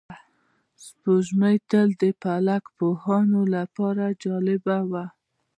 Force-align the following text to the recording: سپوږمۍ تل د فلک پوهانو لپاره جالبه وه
سپوږمۍ 0.83 1.55
تل 1.69 1.87
د 2.01 2.03
فلک 2.21 2.63
پوهانو 2.77 3.41
لپاره 3.55 4.05
جالبه 4.23 4.77
وه 4.91 5.05